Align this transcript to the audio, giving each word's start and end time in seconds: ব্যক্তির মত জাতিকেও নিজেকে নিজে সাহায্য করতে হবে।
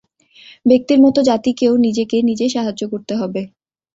ব্যক্তির 0.65 0.99
মত 1.01 1.17
জাতিকেও 1.29 1.73
নিজেকে 1.85 2.17
নিজে 2.29 2.45
সাহায্য 2.55 2.81
করতে 2.93 3.13
হবে। 3.15 3.41